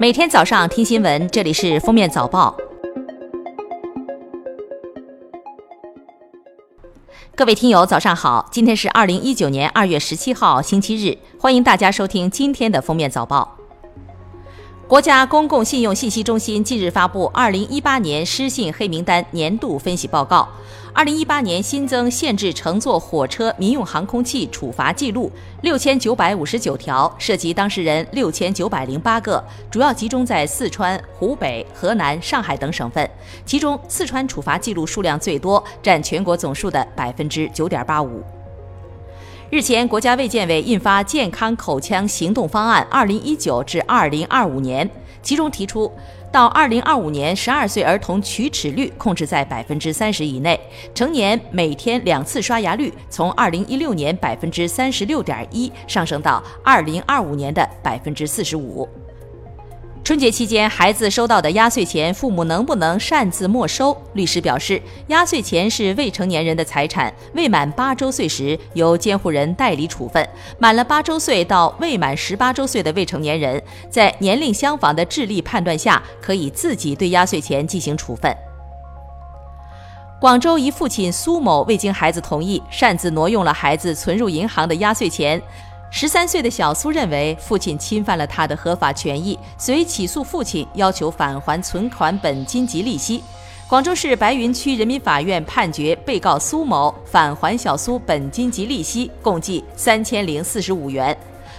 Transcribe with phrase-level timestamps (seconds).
[0.00, 2.56] 每天早上听新闻，这里是封面早报。
[7.36, 8.48] 各位听友，早上好！
[8.50, 13.59] 今天是二零一九年二月十七号，星期日，欢迎大家收听今天的封面早报。
[14.90, 20.40] 国家公共信用信息中心近日发布《二零一八年失信黑名单年度分析报告》。
[20.92, 25.30] 二零一八年新增限制乘坐火车、民用航空器处罚记录
[25.62, 33.08] 六千九百五十九条，涉及当事人六千九百零八个，主要集中在四川、湖北、河南、上海等省份。
[33.46, 38.20] 其中，四川处罚记录数量最多，占全国总数的百分之九点八五。
[39.50, 44.86] 日前，国家卫健委印发《健康口腔行动方案（二零一九至二零二五年）》，
[45.22, 45.92] 其中提出，
[46.30, 50.56] 到二零二五年，十二岁儿童龋齿率控制在百分之三十以内；
[50.94, 58.88] 成年每天两次刷牙率从二零一六年百分之三十六点一上升到二零二五年的百分之四十五。
[60.10, 63.96] 春节期间，孩子收到的压岁钱，父母能不能擅自没收？
[64.14, 70.20] 律师表示，压岁钱是未成年人的财产，未满八周岁时由监护人代理处分；
[70.58, 78.36] 满了八周岁到未满十八周岁的未成年人，在年龄相仿的智力判断下，可以自己对压岁钱进行处分。
[80.20, 85.40] 广州一父亲苏某未经孩子同意，擅自挪用了孩子存入银行的压岁钱。
[85.92, 93.22] 十三岁的小苏认为父亲侵犯了他的合法权益，遂起诉父亲，要求返还存款本金及利息。
[93.68, 101.16] 广州市白云区人民法院判决被告苏某返还小苏本金及利息，共计三千零四十五元。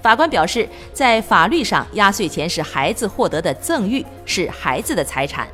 [0.00, 5.46] 法官表示，在法律上，压岁钱是孩子获得的赠与，是孩子的财产。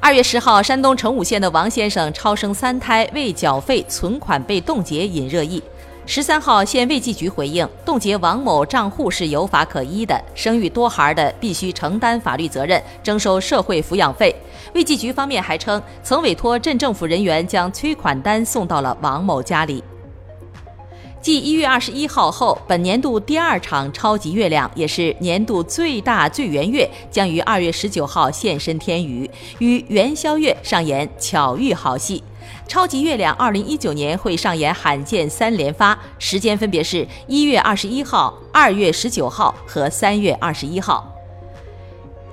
[0.00, 5.62] 二月十号，山东成武县的王先生超生三胎未缴费，存款被冻结，引热议。
[6.10, 14.34] 十三号，县卫计局回应，冻结王某账户是有法可依的，生育多孩的必须承担法律责任，征收社会抚养费。
[14.74, 19.84] 卫计局方面还称，曾委托镇政府人员将催款单送到了王某家里。
[21.20, 32.24] 继一月二十一号后，本年度第二场超级月亮，也是年度最大最圆月，将于二月十九号现身天宇，与元宵月上演巧遇好戏。
[32.66, 41.14] 超级月亮二零一九年会上演罕见三连发，时间分别是一月二十一号、二月十九号和三月二十一号。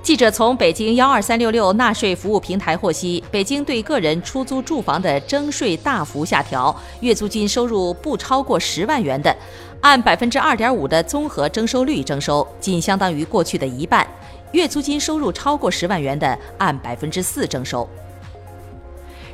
[0.02, 9.36] 记者从北京幺二三六六纳税服务平台获悉，北京对个人出租住房的征税大幅下调，月租金收入不超过十万元的，
[9.80, 14.06] 按百分之二点五的综合征收率征收，仅相当于过去的一半；
[14.52, 17.88] 月租金收入超过十万元的，按百分之四征收。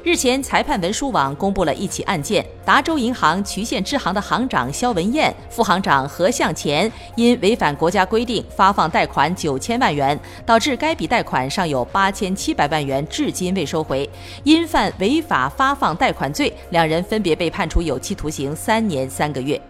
[0.05, 14.09] 日前，裁判文书网公布了一起案件：达州银行渠县支行的行长肖文艳、副行长何向前因违反国家规定发放贷款九千万元，导致该笔贷款尚有八千七百万元至今未收回，
[14.43, 19.61] 因犯违法发放贷款罪，两人分别被判处有期徒刑三年三个月。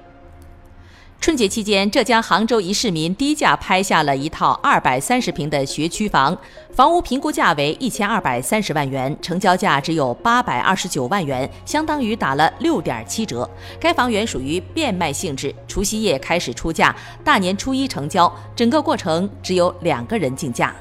[1.22, 6.36] 春节期间，浙江杭州一市民低价拍下了一套二百三十平的学区房，
[6.72, 13.48] 房屋评估价为一千二百三十万元，成交价只有八百二十九万元，相当于打了六点七折。
[13.78, 20.74] 该房源属于变卖性质，除夕夜开始出价，大年初一成交，整个过程只有两个人竞价。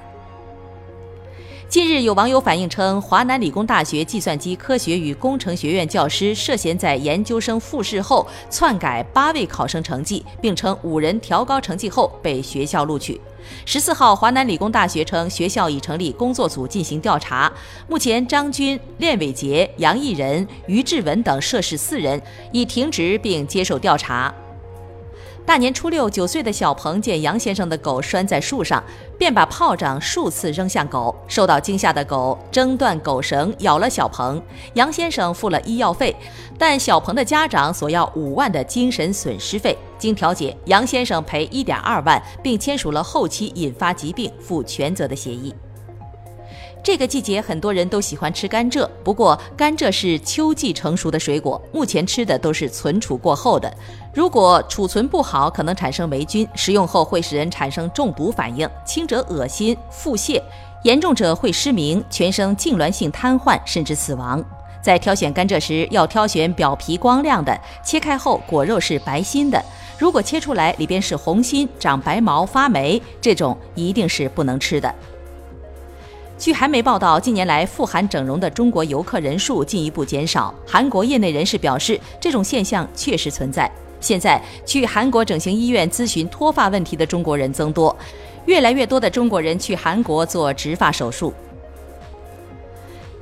[1.72, 13.22] 近日，有网友反映称，华南理工大学计算机科学与工程学院教师涉嫌在研究生复试后篡改八位考生成绩，并称五人调高成绩后被学校录取。
[13.66, 17.50] 十四号，华南理工大学称，学校已成立工作组进行调查，
[17.88, 22.22] 目前张军、练伟杰、杨毅仁、于志文等涉事四人
[22.52, 24.34] 已停职并接受调查。
[25.44, 28.82] 大年初六，九岁的小鹏见杨先生的狗拴在树上，
[29.18, 31.14] 便把炮仗数次扔向狗。
[31.28, 34.42] 受到惊吓的狗挣断狗绳，咬了小鹏。
[34.76, 36.16] 杨先生付了医药费，
[36.58, 39.78] 但小鹏的家长索要五万的精神损失费。
[39.98, 45.54] 经调解，杨先生赔一点二万，并签署了后期引发疾病负全责的协议。
[46.84, 53.72] 这个季节很多人都喜欢吃甘蔗，不过甘蔗是秋季成熟的水果，目前吃的都是存储过后的。
[54.12, 60.42] 如果储存不好，可能产生霉菌，食用后会使人产生中毒反应，轻者恶心、腹泻，
[60.84, 64.44] 严重者会失明、全身痉挛性瘫痪，甚至死亡。
[64.82, 67.56] 在挑选甘蔗时，要挑选表皮光亮的，
[67.86, 69.64] 切开后果肉是白心的。
[70.00, 74.92] 如果切出来里边是红心、长白毛、发霉，这种一定是不能吃的。
[76.42, 80.52] 据韩媒报道，近年来赴韩整容的中国游客人数进一步减少。
[80.66, 83.72] 韩国业内人士表示，这种现象确实存在。
[84.00, 87.96] 现在去韩国整形医院咨询脱发问题的中国人增多，
[88.48, 91.32] 越来越多的中国人去韩国做植发手术。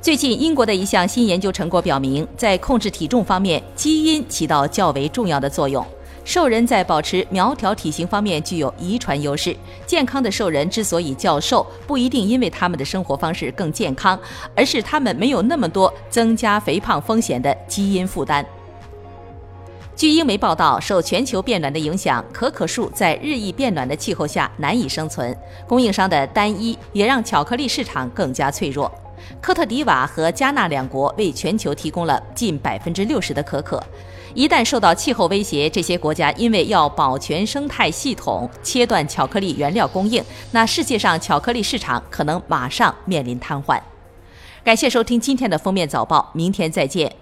[0.00, 5.84] 最近，英国的一项新研究成果表明，在控制体重方面，基因起到较为重要的作用。
[6.30, 9.56] 瘦人在保持苗条体型方面具有遗传优势。
[9.84, 14.16] 健康的瘦人之所以较瘦，不一定因为他们的生活方式更健康，
[14.54, 18.46] 而是他们没有那么多增加肥胖风险的基因负担。
[19.96, 25.36] 据英媒报道，受全球变暖的影响，可可树在日益变暖的气候下难以生存，
[25.66, 28.88] 供应商的单一也让巧克力市场更加脆弱。
[29.40, 33.82] 科特迪瓦和加纳两国为全球提供了近百分之六十的可可。
[34.34, 40.22] 一旦受到气候威胁，这些国家因为要保全生态系统，切断巧克力原料供应，
[40.52, 43.80] 那世界上巧克力市场可能马上面临瘫痪。
[44.62, 47.19] 感谢收听今天的封面早报，明天再见。